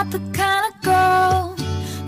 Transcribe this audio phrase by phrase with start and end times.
[0.00, 1.54] not the kind of girl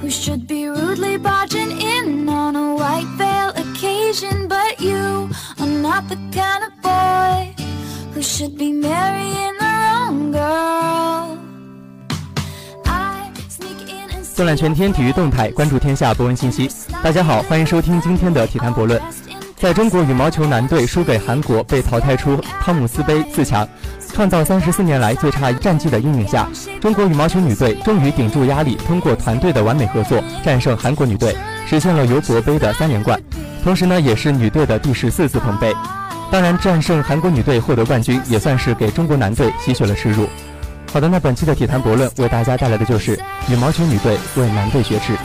[0.00, 4.48] who should be rudely barging in on a white veil occasion.
[4.48, 5.28] But you
[5.60, 7.54] are not the kind of boy
[8.14, 11.38] who should be marrying the wrong girl.
[12.86, 16.70] I sneak in and 纵览全天体育动态，关注天下博文信息。
[17.02, 18.98] 大家好，欢迎收听今天的体坛博论。
[19.56, 23.68] 在中国羽毛球男队输给韩国，被淘汰出汤姆斯杯四强，
[24.12, 26.46] 创造三十四年来最差战绩的阴影下，
[26.80, 31.34] 中国羽毛球女队终于顶住压力，通过团队的完美合作，战胜韩国女队，
[31.66, 33.18] 实现了尤伯杯的三连冠，
[33.64, 35.74] 同时呢，也是女队的第十四次捧杯。
[36.30, 40.28] 当然，战胜韩国女队获得冠军，也算是给中国男队吸取了耻辱。
[40.92, 45.16] 好的，那本期的体坛博论为大家带来的就是羽毛球女队为男队雪耻。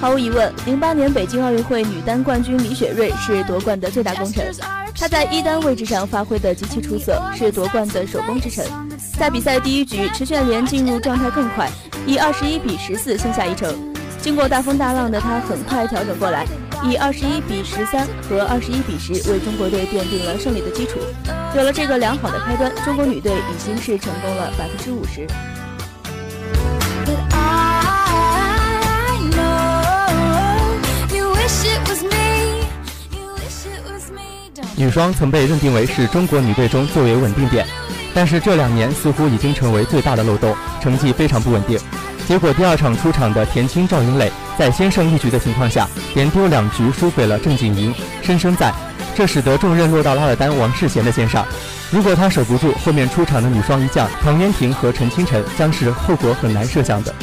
[0.00, 4.50] 毫无疑问，零八年北京奥运会女单冠军李雪芮是夺冠的最大功臣。
[4.94, 8.64] 她在一单位置上发挥的极其出色，是夺冠的首功之臣。
[9.18, 11.70] 在比赛第一局，池炫莲进入状态更快，
[12.06, 13.74] 以二十一比十四先下一城。
[14.22, 16.46] 经过大风大浪的她很快调整过来，
[16.84, 20.98] 以二十一比十三和二十一比十为中国队奠定了胜利的基础。
[21.56, 25.26] 有了这个良好的开端，中国女队已经是成功了百分之五十。
[34.76, 37.66] 女双曾被认定为是中国女队中最为稳定点，
[38.14, 41.78] 但是这两年似乎已经成为最大的漏洞，成绩非常不稳定。
[42.26, 48.70] 结果第二场出场的田青赵云磊在先胜一局的情况下，连丢两局输给了郑景莹、申生在，
[49.14, 51.46] 这使得重任落到拉尔丹王世贤的肩上。
[51.90, 57.14] 如果他守不住，后面出场的女双一将唐渊婷和陈清晨将是后果很难设想的。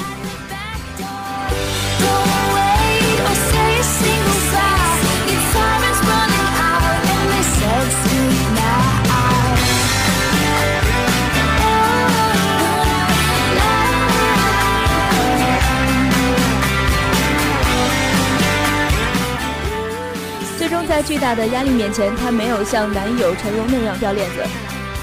[21.08, 24.44] 巨大的压力面前，她没有像男友陈龙那样掉链子，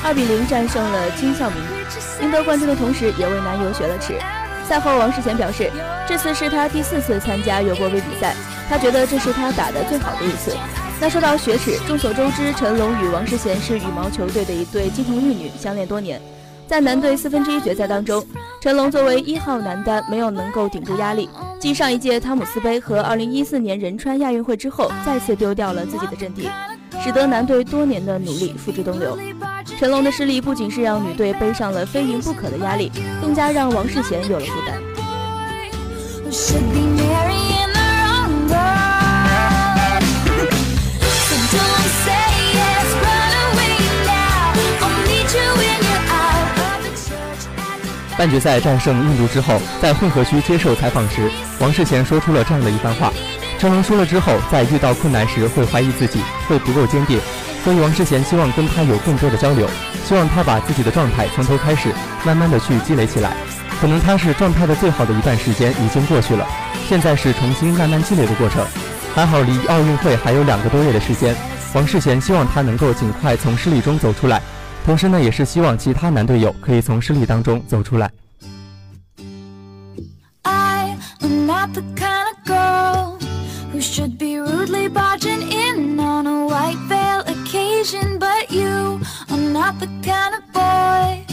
[0.05, 1.57] 二比零战胜了金孝明，
[2.21, 4.13] 赢得冠军的同时也为男友雪了耻。
[4.69, 5.71] 赛后，王世贤表示，
[6.07, 8.37] 这次是他第四次参加尤伯杯比赛，
[8.69, 10.55] 他觉得这是他打得最好的一次。
[11.01, 16.21] 那说到雪耻，众所周知，陈龙与王世贤是羽毛球队的一对金童玉女，相恋多年。
[16.67, 18.25] 在男队四分之一决赛当中，
[18.61, 21.29] 陈龙作为一号男单没有能够顶住压力，
[21.61, 26.49] 继上一届汤姆斯杯和2014年仁川亚运会之后，再次丢掉了自己的阵地，
[27.03, 29.17] 使得男队多年的努力付之东流。
[29.79, 34.83] 陈龙的失利不仅是让女队背上了非赢不可的压力，更加让王世贤有了负担。
[48.17, 53.13] 半决赛战胜印度之后，在混合区接受采访时，王世贤说出了这样的一番话：
[53.59, 57.19] 成龙输了之后，在遇到困难时会怀疑自己，会不够坚定。
[57.65, 59.69] 所以王世贤希望跟他有更多的交流，
[60.05, 61.93] 希望他把自己的状态从头开始，
[62.25, 63.35] 慢慢的去积累起来。
[63.81, 66.47] 可能他是状态的最好的一段时间已经过去了，
[66.89, 68.65] 现在是重新慢慢积累的过程。
[69.15, 71.35] 还好离奥运会还有两个多月的时间，
[71.73, 74.41] 王世贤希望他能够尽快从失利中走出来，
[74.85, 78.11] 同时呢，也是希望其他男队友可以从失利当中走出来。
[80.43, 83.19] I am not the kind of girl
[83.73, 89.01] who should be rudely barging in on a white veil occasion, but you
[89.31, 91.25] are not the kind of boy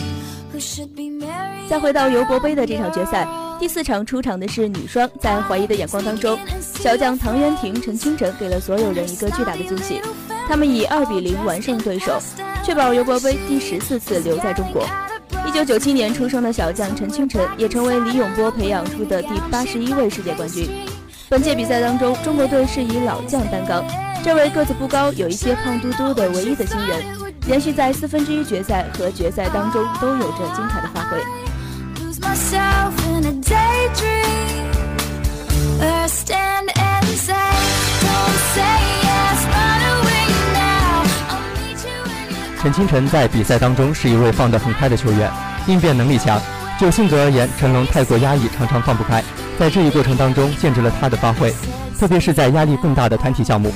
[0.53, 1.67] who should be married.
[1.69, 3.27] 再回到尤伯杯的这场决赛，
[3.59, 10.01] 第四场出场的是女双，在怀疑的眼光当中，小将唐渊婷、陈清晨给了所有人一个巨大的惊喜，
[10.47, 12.17] 他们以二比零完胜对手，
[12.63, 14.85] 确保尤伯杯第十四次留在中国。
[15.47, 20.69] 一九九七年出生的小将陈清晨也成为李永波培养出的第八十一位世界冠军。
[21.29, 23.83] 本届比赛当中，中国队是以老将担纲，
[24.23, 27.03] 这位个子不高、有一些胖嘟嘟的唯一的新人，
[27.47, 31.17] 连续在四分之一决赛和决赛当中都有着精彩的发挥。
[32.21, 34.71] myself in a daydream
[35.81, 36.69] or I stand
[42.61, 45.31] 陈清晨在比赛当中是一位放得很开的球员，
[45.65, 46.39] 应变能力强。
[46.79, 49.23] 就性格而言，成龙太过压抑，常常放不开。
[49.57, 51.51] 在这一过程当中，限制了他的发挥，
[51.99, 53.73] 特别是在压力更大的团体项目，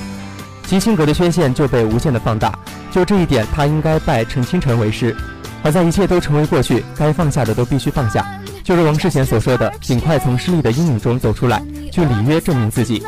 [0.67, 2.53] 其性格的缺陷就被无限的放大。
[2.91, 5.15] 就这一点，他应该拜陈清晨为师。
[5.63, 8.23] 好在一切都成为过去，该放下的都必须放下。
[8.63, 11.59] 就如王世贤所说的，尽快从失利的阴影中走出来，
[11.91, 13.03] 去里约证明自己。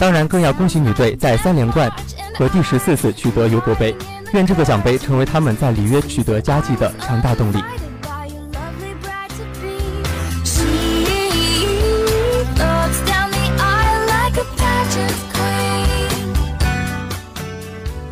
[0.00, 1.88] 当然，更要恭喜女队在三连冠
[2.36, 3.94] 和第十四次取得尤伯杯，
[4.32, 7.62] 愿这个奖杯成为他们在里约取得佳绩的强大动力。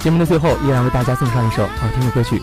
[0.00, 2.41] 节目的最后，依然为大家送上一首好听的歌曲。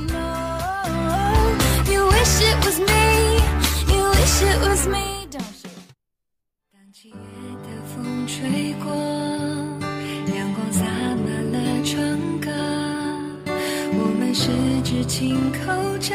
[15.18, 16.14] 紧口着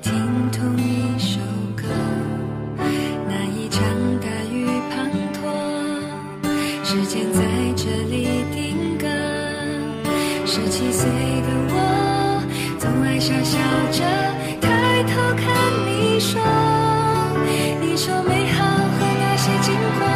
[0.00, 0.10] 听
[0.50, 1.38] 同一首
[1.76, 1.84] 歌
[3.28, 3.84] 那一场
[4.22, 5.44] 大雨滂沱
[6.82, 7.42] 时间在
[7.76, 9.06] 这里定格
[10.46, 11.10] 十七岁
[11.42, 12.42] 的我
[12.78, 13.58] 总爱傻笑
[13.92, 14.02] 着
[14.58, 15.44] 抬头看
[15.84, 16.40] 你说
[17.82, 20.08] 你说美好和那些经过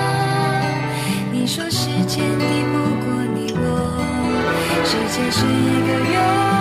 [1.30, 3.92] 你说时间敌不过你我
[4.86, 6.53] 世界是一个圆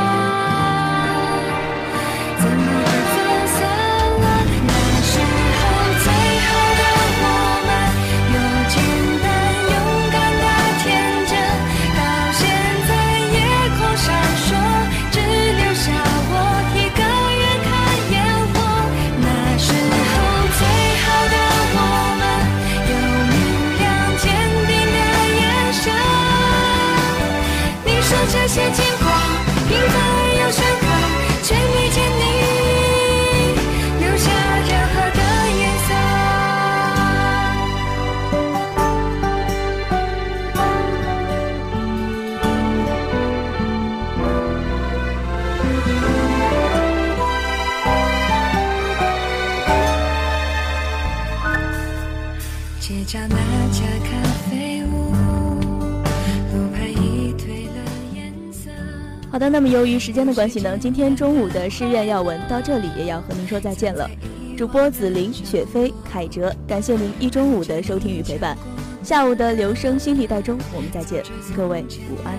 [59.33, 64.07] 好的，那么由于时间的关系呢，今天中午的诗苑要闻到这里也要和您说再见了。
[64.55, 68.55] 主播紫菱、雪飞、凯哲，感谢您一中午的收听与陪伴。
[69.01, 71.23] 下午的留声新地带中，我们再见，
[71.57, 72.37] 各位午安。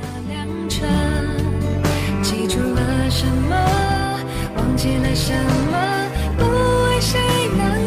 [2.23, 3.57] 记住了什么？
[4.57, 5.33] 忘记了什
[5.73, 6.09] 么？
[6.39, 7.19] 不为谁
[7.59, 7.84] 难